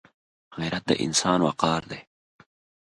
[0.57, 2.01] غیرت د انسان وقار دی